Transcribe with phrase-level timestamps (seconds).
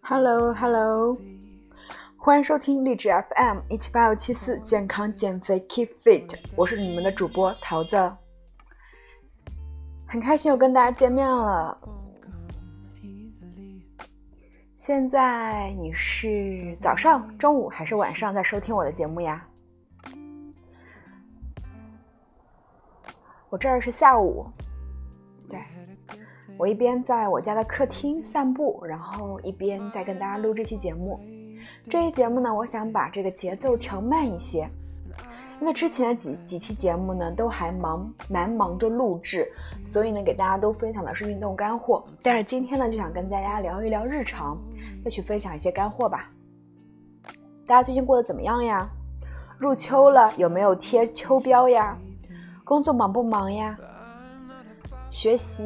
[0.00, 1.18] Hello Hello，
[2.16, 8.12] 欢迎收听励志 FM 一七八幺七四健康减肥 Keep Fit，我是你们的主播桃子，
[10.06, 11.76] 很开心又跟大家见面了。
[14.76, 19.44] 现在你是早上、中午还是晚上在收听我的节目呀？
[23.48, 24.71] 我这儿是下午，对。
[26.58, 31.18] 我一边在我家的客厅散步，然后一边在跟大家录这期节目。
[31.88, 34.68] 这期节目呢，我想把这个节奏调慢一些，
[35.60, 39.50] 因为之前的几几期节目呢都还忙蛮忙着录制，
[39.84, 42.04] 所以呢给大家都分享的是运动干货。
[42.22, 44.56] 但是今天呢就想跟大家聊一聊日常，
[45.04, 46.28] 再去分享一些干货吧。
[47.66, 48.88] 大家最近过得怎么样呀？
[49.58, 51.96] 入秋了，有没有贴秋膘呀？
[52.64, 53.76] 工作忙不忙呀？
[55.10, 55.64] 学习？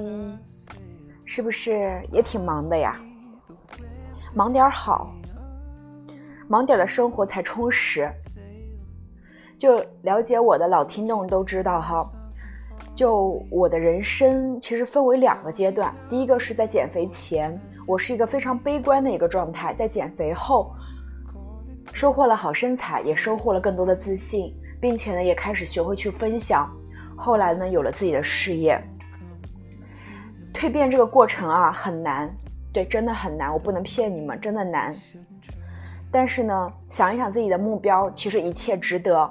[1.26, 2.98] 是不是也挺忙的呀？
[4.32, 5.12] 忙点好，
[6.48, 8.10] 忙点的生活才充实。
[9.58, 12.06] 就了解我的老听众都知道哈，
[12.94, 15.92] 就我的人生其实分为两个阶段。
[16.08, 20.70] 第一个是在减肥前，我是一个非常悲观的一个状态；在减肥后，
[21.92, 26.70] 收获了好身材，也收获了更多的自信，并且呢，也开始学会去分享。
[27.16, 28.80] 后来呢，有了自己的事业。
[30.56, 32.34] 蜕变这个过程啊，很难，
[32.72, 34.94] 对，真的很难，我不能骗你们，真的难。
[36.10, 39.30] 但是呢，想一想自己的目标，其实一切值得。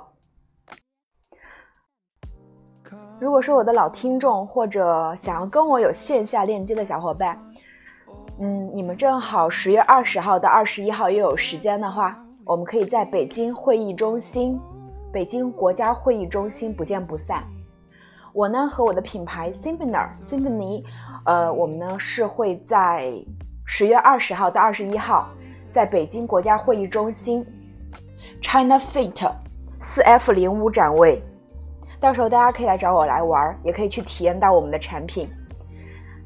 [3.19, 7.39] 如果说我的老听众，或者想要跟我有线下链接的小伙伴，
[8.39, 14.59] 嗯，你们正好十月二十号到二十一号又有时间的话，我们可以在北京会议中心，
[15.11, 17.43] 北京国家会议中心不见不散。
[18.35, 20.83] 我呢和我的品牌 Symphony Symphony，
[21.23, 23.09] 呃，我们呢是会在
[23.63, 25.29] 十月二十号到二十一号，
[25.71, 27.45] 在北京国家会议中心
[28.41, 29.31] China Fit
[29.79, 31.23] 四 F 零五展位，
[31.97, 35.29] 到时候大家可以来找我来玩，也可以去体验到我们的产品，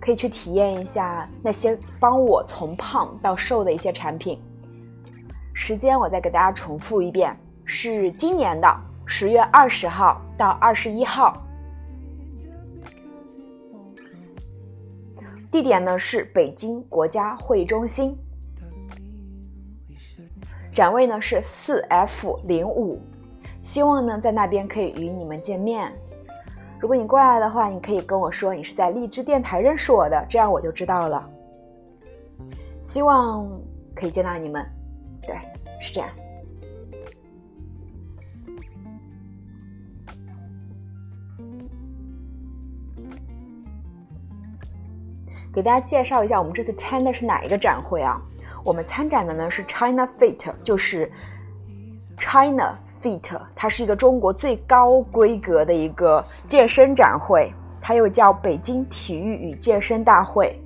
[0.02, 4.42] 可以去体验一下那些帮我从胖到瘦的一些产品。
[5.54, 8.68] 时间我再给大家重复一遍，是今年的
[9.06, 11.38] 十月二十号到二十一号。
[15.52, 18.16] 地点呢是北京国家会议中心，
[20.72, 23.02] 展位呢是四 F 零五，
[23.64, 25.92] 希望呢在那边可以与你们见面。
[26.80, 31.30] 如果你过来的话，你可以跟我说你是在荔枝电台认识我的，这样我就知道了。
[32.84, 33.50] 希望
[33.96, 34.66] 可以见到你们，
[35.28, 35.36] 对，
[35.82, 36.10] 是这样。
[45.54, 48.22] 给大家介绍一下，我们这次参的是哪一个展会啊？
[48.64, 51.12] 我们参展的呢是 China Fit，就是
[52.18, 57.52] China Fit，它是一个中国最高规格的一个健身展会，
[57.82, 60.62] 它又叫北京体育与健身大会。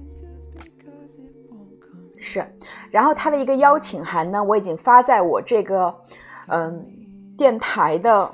[2.20, 2.44] 是，
[2.90, 5.94] 然后它的一个邀请函呢，我已经发在我这个
[6.48, 6.86] 嗯
[7.38, 8.34] 电台的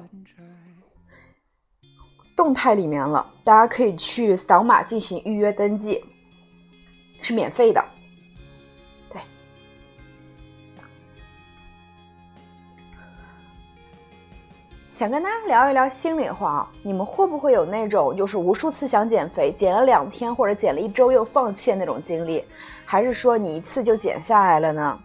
[2.36, 6.04] 动态里面了，大家可以去扫码进行预约登记。
[7.22, 7.84] 是免费的，
[9.10, 9.22] 对。
[14.96, 22.44] 想跟大家聊一聊心里话啊，你们会不会有那种就是无数次想减肥，减了两天或者减了一周又放弃那种经历？
[22.84, 25.00] 还是说你一次就减下来了呢？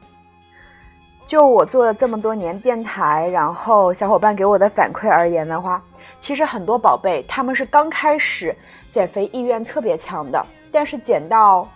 [1.27, 5.83] 就我做了这么多年电台，然后小伙伴给我的反馈而言的话，
[6.19, 8.55] 其实很多宝贝他们是刚开始
[8.89, 11.69] 减肥意愿特别强的，但是减到。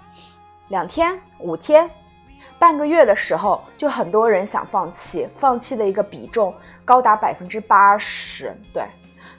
[0.68, 1.90] 两天、五天、
[2.58, 8.54] 半个月的时候，就很多人想放弃，放弃的一个比重高达百分之八十。
[8.72, 8.84] 对，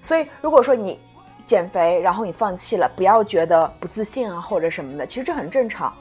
[0.02, 1.00] 所以如果说你
[1.46, 5.94] 减肥，然后你放弃了，不要觉得不自信啊或者什么的，其实这很正常。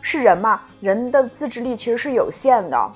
[0.00, 2.92] 是人嘛，人的自制力其实是有限的。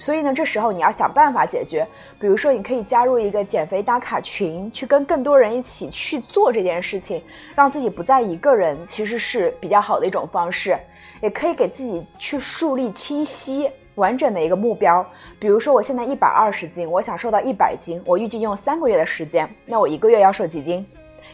[0.00, 1.86] 所以呢，这时候你要想办法解决。
[2.18, 7.22] 比如说，你可以加入一个减肥打卡群，去跟更多人一起去做这件事情，
[7.54, 10.74] 让自己不再一个人，其实是比较好的一种方式。
[11.20, 15.04] 也可以给自己去树立清晰完整的一个目标。
[15.38, 20.86] 比如说，我现在一百二十斤，我想瘦到一百斤，我预计用三个月的时间，那我一个月要瘦几斤？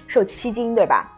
[0.08, 1.08] 瘦七斤，对吧？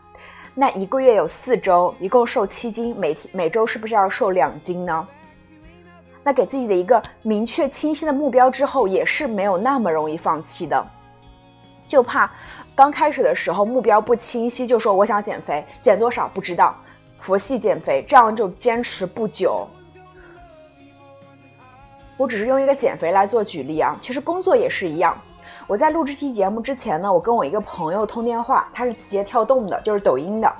[0.54, 5.08] 那一个月有四周，一共瘦七斤，每天每周是不是要瘦两斤呢？
[6.28, 10.86] 那给自己的一个明确清晰的目标之后，也是没有那么容易放弃的。
[11.86, 12.30] 就怕
[12.74, 16.76] 刚开始的时候目标不清晰，就说我想减肥，减多少不知道，
[17.18, 19.66] 佛系减肥，这样就坚持不久。
[22.18, 25.16] 我只是用一个减肥来做举例啊，其实工作也是一样。
[25.66, 30.54] 我在录这期节目之前呢，我跟我一个朋友通电话，他是字节跳动的，就是抖音的。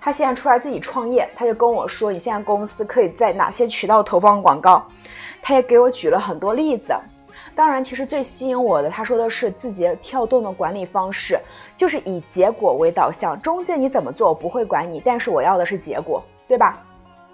[0.00, 4.82] 他现在出来自己创业，他就跟我说，你现在公司可以在哪些渠道投放广告？
[5.42, 6.94] 他也给我举了很多例子。
[7.54, 11.38] 当然，其实最吸引我的，他说的是字节跳动的管理方式，
[11.76, 16.78] 就是以结果为导向，中间你怎么做我不会管你，但是我要的是结果，对吧？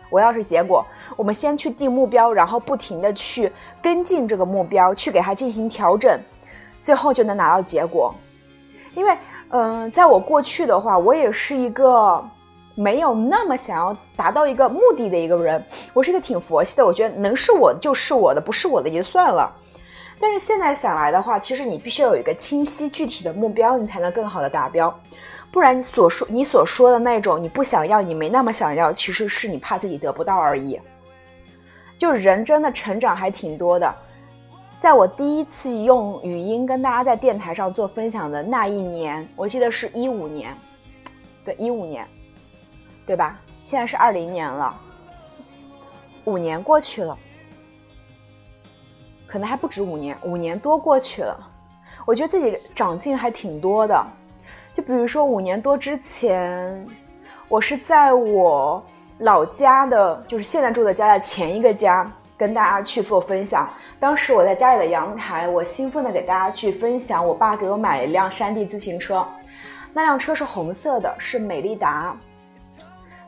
[0.08, 0.84] 我要是结果，
[1.16, 3.52] 我们先去定目标，然后不停的去
[3.82, 6.18] 跟进这个目标，去给它进行调整。
[6.80, 8.14] 最后就能拿到结果，
[8.94, 9.16] 因为，
[9.48, 12.24] 嗯，在我过去的话，我也是一个
[12.76, 15.64] 没有那么想要达到一个目的的一个人，
[15.94, 19.50] 我是一个挺佛系的，我觉得能是我就是我的，不是我的也就算了。
[20.20, 24.94] 但是现在想来的话，其实你必须要有一个清晰具体的目标，你才能更好的达标，
[25.50, 30.78] 不然你所说你所说的那种你不想要，你没那么想要，其实是你怕自己得不到而已。
[31.96, 33.94] 就人真的成长还挺多的。
[34.78, 40.54] 在我第一次用语音跟大家在电台上做分享的那一年，我记得是一五年，
[41.42, 42.06] 对，一五年，
[43.06, 43.38] 对吧？
[43.64, 44.74] 现在是二零年了，
[46.24, 47.16] 五年过去了，
[49.26, 51.38] 可能还不止五年，五年多过去了，
[52.04, 54.06] 我觉得自己长进还挺多的。
[54.74, 56.86] 就比如说五年多之前，
[57.48, 58.84] 我是在我
[59.20, 62.10] 老家的，就是现在住的家的前一个家。
[62.38, 63.66] 跟大家去做分享。
[63.98, 69.26] 当时我在家里的阳台，我兴奋的给大家去分享，我爸给我买一辆山地自行车，
[69.94, 72.14] 那辆车是红色的，是美利达。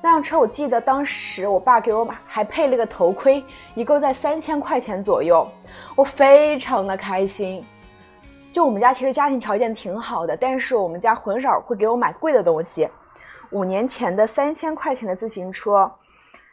[0.01, 5.47] 那辆车我记得当时我爸给我买，还配了个头盔，一共在三千块钱左右，
[5.97, 7.65] 我非常的开心。
[8.53, 12.89] 就我们家其实家庭条件挺好的，但是我们家很少会给我买贵的东西。
[13.51, 15.93] 五年前的三千块钱的自行车，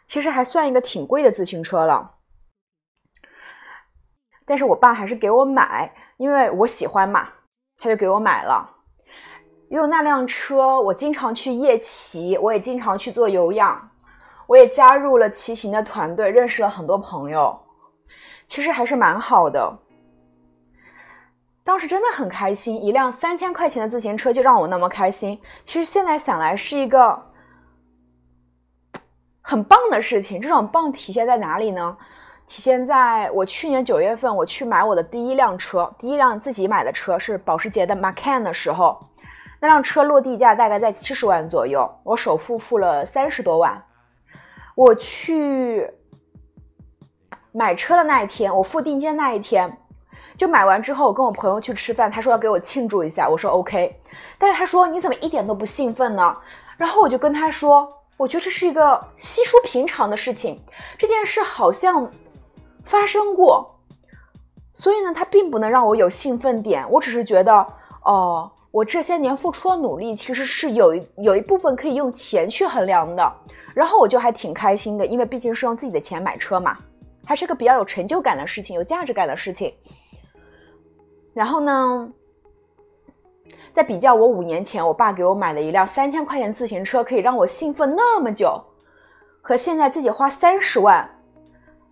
[0.07, 2.15] 其实还算一个挺贵的自行车了。
[4.45, 7.30] 但是我爸还是给我买，因为我喜欢嘛，
[7.77, 8.75] 他就给我买了。
[9.69, 13.89] 因为那辆车，我经常去夜骑，我也经常去做有氧，
[14.47, 17.59] 我也加入了骑行的团队，认识了很多朋友，
[18.47, 19.79] 其实还是蛮好的。
[21.63, 25.41] 当时真的很开心，一辆三千块钱的自行车就让我那么开心。
[25.63, 27.19] 其实现在想来是一个
[29.41, 30.39] 很棒的事情。
[30.39, 31.97] 这种棒体现在哪里呢？
[32.45, 39.00] 体现在我去年九月份我去买我的第一辆车，第一辆自己买的车是保时捷的 Macan 的时候，
[39.60, 43.84] 那辆车落地价大概在七十万左右，我首付付了三十多万。
[44.75, 45.90] 我去
[47.52, 49.78] 买车的那一天，我付定金那一天，
[50.38, 54.00] 就买完之后，我跟我朋友去吃饭，他说要给我庆祝一下，我说 OK，
[54.38, 56.36] 但是他说你怎么一点都不兴奋呢？
[56.78, 60.62] 然后我就跟他说，我觉得这是一个稀疏平常的事情，
[60.98, 62.12] 这件事好像。
[62.88, 63.80] 发生过，
[64.72, 66.88] 所以呢，它并不能让我有兴奋点。
[66.92, 67.66] 我只是觉得，
[68.04, 73.33] 哦，我这些年付出的努力其实是有一有一部分可以用钱去衡量的。
[73.74, 76.77] 然后我就还挺开心的，因为毕竟是用自己的钱买车嘛，
[77.25, 79.74] 还是个比较有成就感的事情，有价值感的事情。
[81.33, 82.12] 然后呢，
[83.74, 88.62] 在比较我五年前我爸给我买的一辆三千块钱自行车可以让我兴奋那么久，
[89.42, 91.10] 和现在自己花三十万。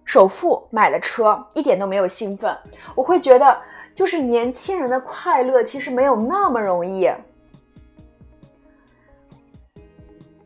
[0.03, 2.53] 首付买的车一点都没有兴奋，
[2.93, 3.57] 我会觉得
[3.93, 7.09] 就是年轻人的快乐其实没有那么容易。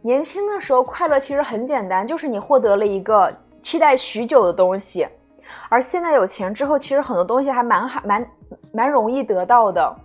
[0.01, 5.07] 年轻的时候快乐其实很简单，就是你获得了一个期待许久的东西，
[5.69, 8.31] 而现在有钱之后，其实很多东西还蛮还蛮
[8.73, 9.95] 蛮容易得到的。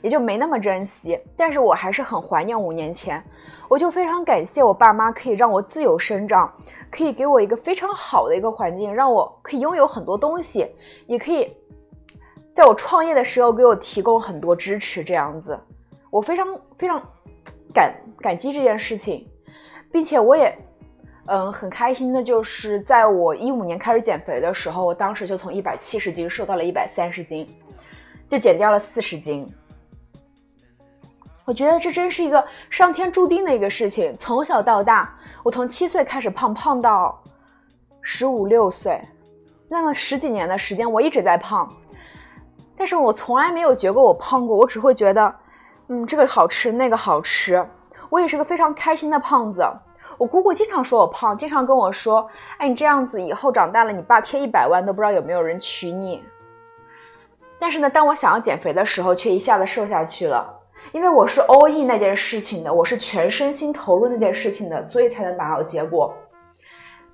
[0.00, 3.20] 也就没那么珍惜，但是我还是很怀念五年前，
[3.68, 6.48] 我就非常感谢我爸妈可以让我自由生长，
[6.88, 10.68] 可以给我一个非常好的一个环境，让我可以拥有很多东西，
[11.08, 11.52] 也可以
[12.58, 15.56] 在我创业的时候给我提供很多支持，这样子，
[16.10, 16.44] 我非常
[16.76, 17.00] 非常
[17.72, 19.24] 感感激这件事情，
[19.92, 20.52] 并且我也
[21.26, 27.46] 嗯很开心的，就是在我一五年开始减肥的时候，我当时就从一百七十斤瘦到了一百三十斤，
[28.28, 29.48] 就减掉了四十斤。
[31.44, 34.16] 我觉得这真是一个上天注定的一个事情。
[34.18, 37.22] 从小到大，我从七岁开始胖，胖到
[38.02, 39.00] 十五六岁，
[39.68, 41.72] 那么十几年的时间，我一直在胖。
[42.78, 45.34] 但是我从来没有觉过我胖过，我只会觉得，
[45.88, 47.62] 嗯，这个好吃，那个好吃。
[48.08, 49.62] 我也是个非常开心的胖子。
[50.16, 52.26] 我姑姑经常说我胖，经常跟我说
[52.58, 56.22] ：“哎，你这样子以后长大了，你爸贴一百万都不知道有没有人娶你。”
[57.60, 60.54] 但是呢，当我想要减肥的时候，却一下子瘦下去了。
[60.92, 66.14] 因为我是 all in 那件事情的，我是全身心投入那件事情的，所以才能拿到结果。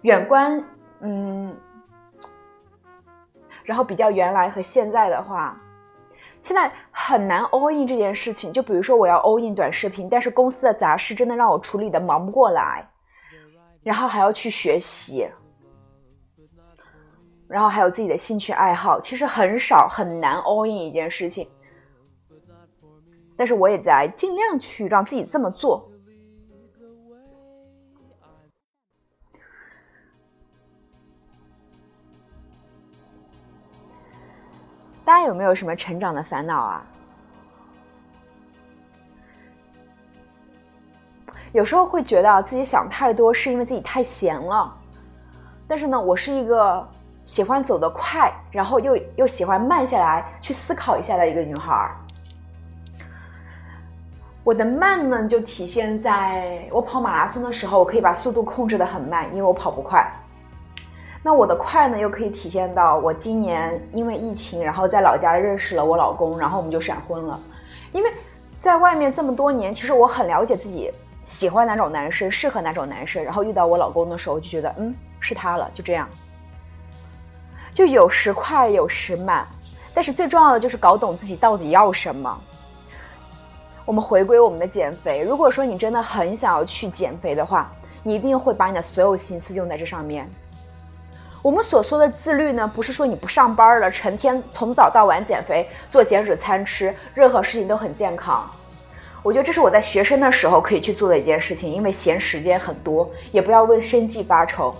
[0.02, 0.62] 远观，
[1.00, 1.56] 嗯，
[3.64, 5.58] 然后比较原来和现在的话，
[6.42, 8.52] 现在很难 all in 这件事情。
[8.52, 12.86] 就比如说我要 all in 短视频，但是公司的杂事真的让我处理的忙不过来，
[13.82, 15.26] 然后还要去学习，
[17.48, 21.48] 然后还有自己的兴趣爱好，其实很少很难 all in 一件事情。
[23.36, 25.90] 但是我也在尽量去让自己这么做。
[35.04, 36.86] 大家有没有什么成长的烦恼啊？
[41.52, 44.74] 有时候会觉得自己想太多，是因为自己太闲了。
[45.68, 46.88] 但是呢，我是一个
[47.22, 51.90] 喜欢走得快，然后又又喜欢慢下来去思考一下的一个女孩。
[54.42, 60.10] 我的慢呢，就体现在我跑马拉松的时候，我可以把速度控制的很慢，因为我跑不快。
[61.26, 67.40] 那我的快呢，又可以体现到我今年因为疫情，然后在老家认识了我老公，然后我们就闪婚了。
[67.92, 68.12] 因为
[68.60, 70.92] 在外面这么多年，其实我很了解自己
[71.24, 73.24] 喜欢哪种男生，适合哪种男生。
[73.24, 76.06] 然后遇到我老公的时候，就觉得嗯，是他了，就这样。
[77.72, 79.46] 就有时快，有时慢，
[79.94, 82.38] 但是最重要的就是搞懂自己到底要什么。
[83.86, 85.22] 我们回归我们的减肥。
[85.22, 90.30] 如果说你真的很想要去减肥的话，你一定会把你的所有心思用在这上面。
[91.44, 98.50] 我们所说的自律呢，不是说你不上班了，成天从早到晚减肥，做减脂餐吃，任何事情都很健康。
[99.22, 104.74] 我觉得这是我在学生的时候可以去做的一件事情，因为闲时间很多，也不要为生计发愁。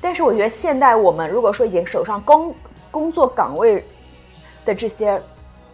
[0.00, 2.54] 但是我觉得现在我们如果说已经手上工
[2.90, 3.84] 工作岗位
[4.64, 5.20] 的这些，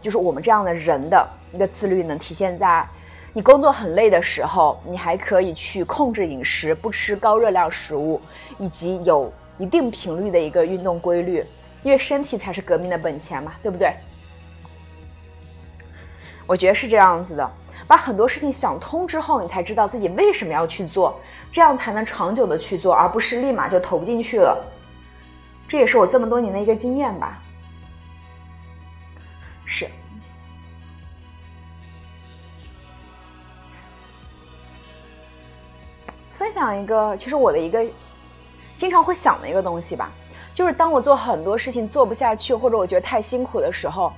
[0.01, 1.25] 就是我们这样的人的。
[1.53, 2.85] 一个自律能体现在，
[3.33, 8.21] 你工作很累的时候，你还可以去控制饮食，不吃高热量食物，
[8.59, 11.45] 以及有一定频率的一个运动规律，
[11.83, 13.93] 因为身体才是革命的本钱嘛，对不对？
[16.47, 17.51] 我觉得是这样子的，
[17.87, 21.19] 把很多事情想通之后，你才知道自己为什么要去做，
[21.51, 24.63] 这样才能长久的去做，而不是立马就投不进去了。
[25.67, 27.43] 这也是我这么多年的一个经验吧。
[29.65, 29.89] 是。
[36.35, 37.83] 分享一个，其实我的一个
[38.85, 40.13] 经常会想的一个东西吧，
[40.55, 44.13] 就是当我做很多事情做不下去，或者我觉得太辛苦的时候，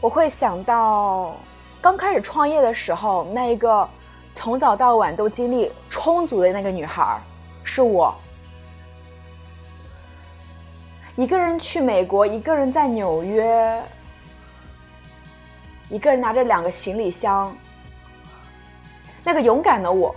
[0.00, 1.34] 我会想到
[1.80, 3.88] 刚开始创业的时候，那一个
[4.36, 7.20] 从早到晚都精力充足的那个女孩，
[7.64, 8.14] 是我，
[11.16, 13.82] 一个人去美国，一个人在纽约，
[15.88, 17.52] 一个人拿着两个行李箱，
[19.24, 20.14] 那个勇敢的我。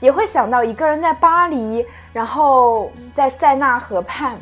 [0.00, 4.38] 也会想到一个人在巴黎，然后在塞纳河畔，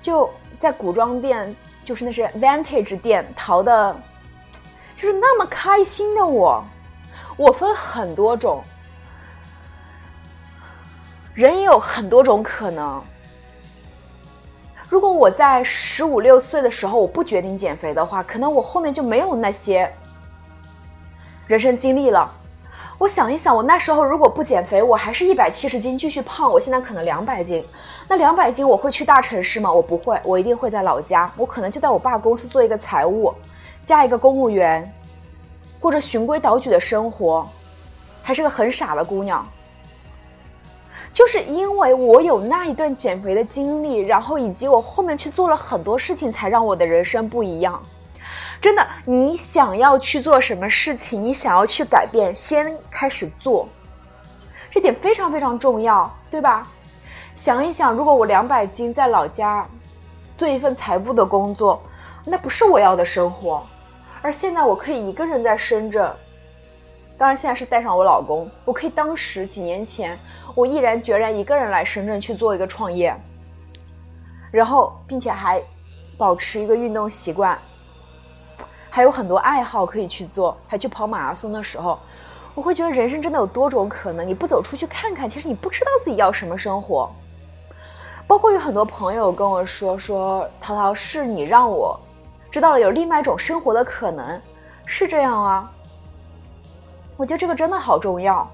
[0.00, 3.96] 就在古装店，就是那些 Vintage 店淘的，
[4.94, 6.64] 就是那么开心的我。
[7.36, 8.64] 我分很多种，
[11.34, 13.02] 人也有很多种可能。
[14.88, 19.92] 如果我在十五六岁的时候我不决定减肥的话，可能我后面就没有那些
[21.46, 22.32] 人生经历了。
[22.98, 27.62] 我想一想，我那时候如果不减肥，我还是一百七十斤继续胖，我现在可能两百斤。
[28.08, 29.70] 那两百斤我会去大城市吗？
[29.70, 31.30] 我不会，我一定会在老家。
[31.36, 33.34] 我可能就在我爸公司做一个财务，
[33.84, 34.90] 加一个公务员，
[35.78, 37.46] 过着循规蹈矩的生活，
[38.22, 39.46] 还是个很傻的姑娘。
[41.12, 47.82] 就是因为我有那一段减肥的经历，然后以及我后面去做了很多事情，才让我的人生不一样。
[48.60, 53.68] 真的，你想要去做什么事情，你想要去改变，先开始做，
[54.70, 56.66] 这点非常非常重要，对吧？
[57.34, 59.66] 想一想，如果我两百斤在老家
[60.36, 61.80] 做一份财务的工作，
[62.24, 63.62] 那不是我要的生活。
[64.22, 66.10] 而现在我可以一个人在深圳，
[67.18, 70.18] 当然现在是带上我老公，我可以当时几年前，
[70.54, 73.14] 我毅然决然一个人来深圳去做一个创业，
[74.50, 75.62] 然后并且还
[76.16, 77.56] 保持一个运动习惯。
[78.96, 81.98] 还有很多爱好可以去做，还去跑马拉松的时候，
[82.54, 84.26] 我会觉得人生真的有多种可能。
[84.26, 87.06] 你不走出去看看，其实你不知道自己要什么生活。
[88.26, 92.00] 包括有很多朋友跟我说说，涛涛是你让我
[92.50, 94.40] 知道了有另外一种生活的可能，
[94.86, 95.70] 是这样啊。
[97.18, 98.50] 我觉得这个真的好重要。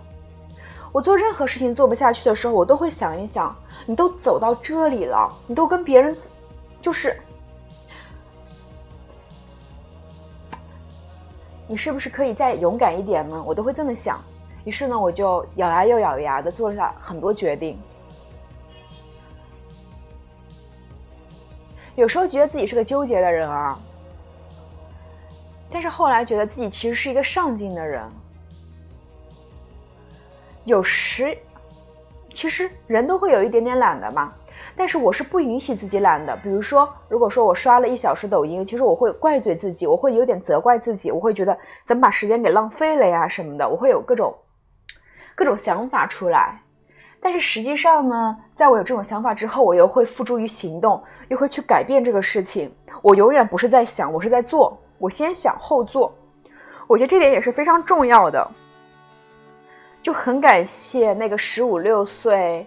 [0.91, 3.55] 我做任何事情做不下去的时候，我都会想一想，
[3.87, 6.17] 你都走到这里了，你都跟别人
[6.81, 7.17] 就是。
[11.73, 13.43] 你是不是可以再勇敢一点呢？
[13.47, 14.23] 我都会这么想。
[14.63, 17.81] 于是呢，我就咬牙又咬牙的做了很多决定。
[21.95, 23.81] 有时候觉得自己是个纠结的人啊，
[25.71, 28.05] 但是后来觉得自己其实是一个上进的人。
[30.67, 31.35] 有时，
[32.35, 34.31] 其实人都会有一点点懒的嘛，
[34.77, 36.37] 但是我是不允许自己懒的。
[36.43, 44.35] 比如说，如果说我刷了一小时抖音，其实我会怪罪自己，我会有点责怪自己，我会觉得怎么把时间给浪费了呀什么的，我会有各种
[45.35, 46.61] 各种想法出来。
[47.21, 52.75] 但是实际上呢，在我有这种想法之后，我又会付诸于行动，又会去改变这个事情。
[53.01, 54.77] 我永远不是在想，我是在做。
[54.99, 56.13] 我先想后做，
[56.87, 58.51] 我觉得这点也是非常重要的。
[60.03, 62.67] 就很感谢那个十五六岁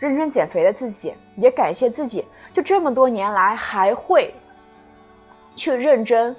[0.00, 4.34] 认真减肥的自己，也感谢自己，就这么多年来还会
[5.54, 6.34] 去认真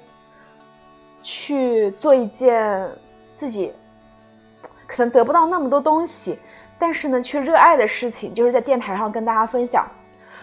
[1.22, 2.90] 去做一件
[3.36, 3.72] 自己
[4.86, 6.38] 可能得不到那么多东西。
[6.76, 9.86] 但是呢，却热爱的事情，就是在电台上跟大家分享。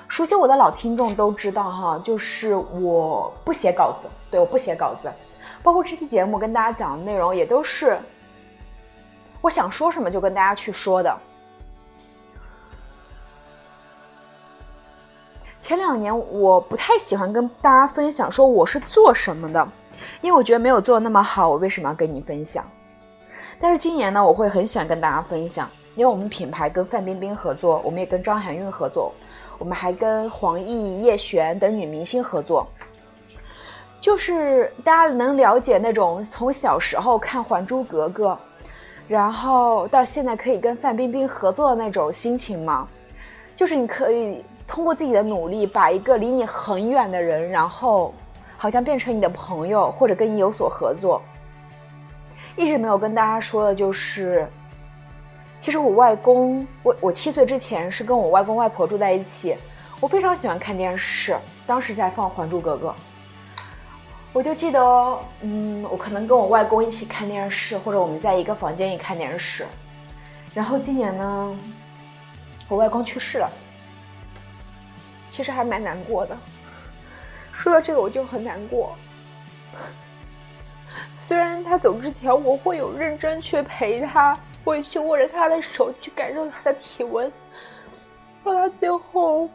[0.07, 5.11] 熟悉我的老听众都知道哈，就是我不写稿子，对，我不写稿子，
[5.61, 7.99] 包括这期节目跟大家讲的内容，也都是
[9.41, 11.13] 我想说什么就跟大家去说的。
[15.69, 19.71] 前两年我不太喜欢跟大家分享说我是做什么的，
[20.19, 22.67] 因为我觉得没有做那么好，我为什么要跟你分享？
[23.59, 25.69] 但是今年呢，我会很喜欢跟大家分享。
[25.93, 29.13] 因为我们品牌跟范冰冰合作，我们也跟张含韵合作，
[29.59, 32.67] 我们还跟黄奕、叶璇等女明星合作。
[34.01, 38.29] 就是大家能了解那种从小时候看《还珠格格》，
[39.07, 42.87] 然后到现在可以跟范冰冰合作的那种心情吗？
[43.55, 48.13] 就是你可以通过自己的努力，把一个离你很远的人，然后
[48.55, 51.19] 好像变成你的朋友，或者跟你有所合作。
[52.55, 54.47] 一直没有跟大家说的就是。
[55.59, 59.57] 其实我外公，我我七岁之前是跟我外公外婆住在一起。
[59.99, 61.35] 我非常喜欢看电视，
[61.67, 62.87] 当时在放《还珠格格》，
[64.31, 64.79] 我就记得，
[65.41, 69.65] 嗯，我可能跟我外公一起看电视，或者我们在一个房间里看电视。
[70.53, 71.57] 然后今年呢，
[72.69, 73.51] 我外公去世了，
[75.39, 76.37] 其实还蛮难过的。
[77.53, 78.93] 说到这个我就很难过。
[81.15, 84.37] 虽然他走之前，我会有认真去陪他。
[84.65, 87.31] 会去握着他的手，去感受他的体温，
[88.43, 89.49] 到他最后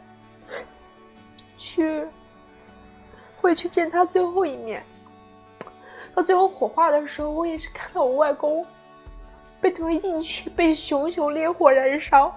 [1.55, 2.03] 去
[3.39, 4.83] 会去见他最后一面。
[6.15, 8.65] 到最后火化的时候，我也是看到我外公
[9.61, 12.35] 被推进去，被熊熊烈火燃烧。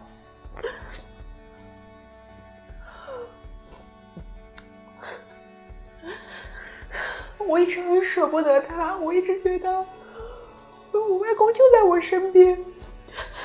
[7.48, 9.84] 我一直很舍不得他，我一直觉得。
[10.92, 12.58] 我外公就在我身边，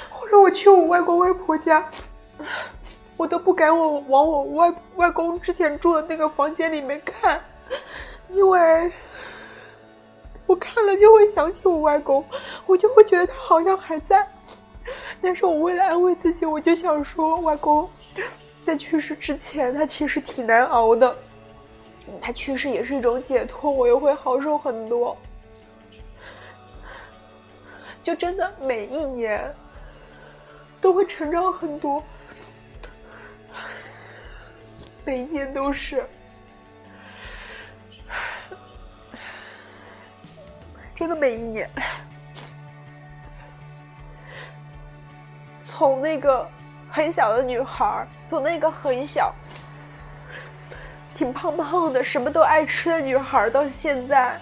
[0.10, 1.90] 或者我去我外公外婆家，
[3.16, 7.42] 我都不敢我往我外外公之前住的那个房间里面看，
[8.30, 8.92] 因为
[10.46, 12.26] 我看了就会想起我外公，
[12.66, 14.28] 我就会觉得他好像还在。
[15.22, 17.90] 但是我为了安慰自己，我就想说，外公
[18.66, 21.16] 在去世之前，他其实挺难熬的，
[22.22, 25.18] 他去世也是一种解脱，我又会好受很多。
[28.02, 29.54] 就真的每一年
[30.82, 32.04] 都会成长很多，
[35.06, 36.06] 每一年都是，
[40.94, 41.70] 真的每一年，
[45.66, 46.46] 从那个
[46.90, 49.34] 很小的女孩，从那个很小、
[51.16, 54.40] 挺胖胖的、什么都爱吃的女孩，到现在。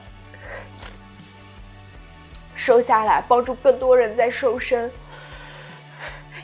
[2.55, 4.91] 瘦下来，帮助更多人在瘦身，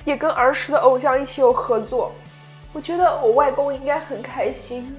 [0.03, 2.11] 也跟儿时的偶像一起有合作。
[2.73, 4.95] 我觉得我外公应该很开心，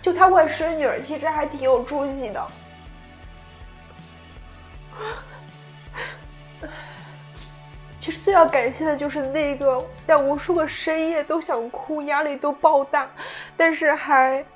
[0.00, 2.46] 就他外孙女儿其实还挺有出息的。
[8.30, 13.10] 最要感谢的就是那个在无数个深夜都想哭、压力都爆大，
[13.56, 14.46] 但是还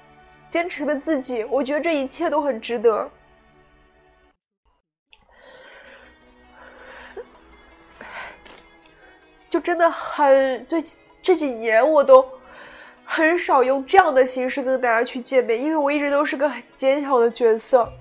[0.49, 1.43] 坚持的自己。
[1.43, 3.11] 我觉得这一切都很值得。
[9.51, 12.25] 就真的很最近这几年我都
[13.05, 17.93] 很少用这样的形式跟大家去见面，因为我一直都是个很坚强的角色。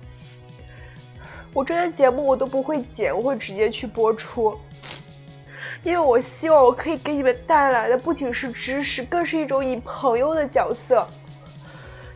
[1.52, 4.56] 我这些节目我都不会剪，我会直接去播出，
[5.84, 11.06] 因为我希望我可以给你们带来的不仅是知识，更是一种以朋友的角色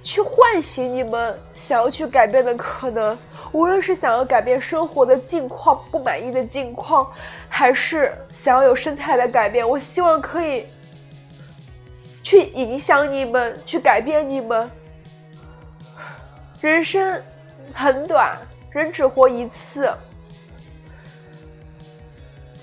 [0.02, 3.16] 去唤醒你们想要去改变的可能。
[3.52, 7.10] 无论是想要改变生活的境况、不满意的境况，
[7.48, 10.66] 还是想要有身材的改变，我希望可以
[12.22, 14.70] 去影响你们，去改变你们。
[16.60, 17.22] 人生
[17.72, 18.36] 很短，
[18.70, 19.90] 人只活一次。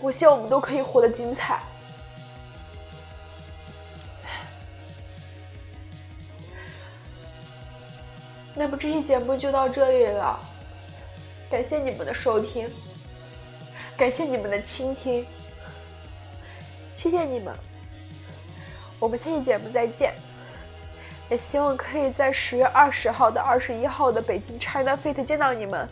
[0.01, 1.61] 我希望我们都可以活得精彩。
[8.57, 10.39] 那么这期节目就到这里了，
[11.49, 12.69] 感谢你们的收听，
[13.97, 15.25] 感谢你们的倾听，
[16.95, 17.53] 谢谢你们，
[18.97, 20.15] 我们下期节目再见，
[21.29, 25.85] 也希望可以在十月二十号到二十一号的北京 China Fit 见到你们，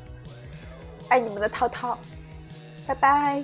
[1.09, 1.97] 爱你们的涛涛，
[2.87, 3.43] 拜拜。